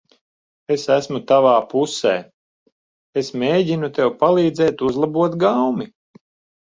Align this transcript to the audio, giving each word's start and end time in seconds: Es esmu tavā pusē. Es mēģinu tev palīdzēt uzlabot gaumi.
Es 0.75 0.85
esmu 0.95 1.19
tavā 1.31 1.51
pusē. 1.73 2.13
Es 3.23 3.29
mēģinu 3.45 3.93
tev 3.99 4.11
palīdzēt 4.25 4.83
uzlabot 4.89 5.39
gaumi. 5.45 5.89